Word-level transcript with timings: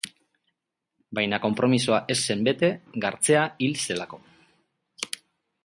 Baina 1.19 1.39
konpromisoa 1.43 1.99
ez 2.13 2.17
zen 2.25 2.41
bete, 2.49 2.69
Gartzea 3.05 3.45
hil 3.67 3.79
zelako. 3.85 4.21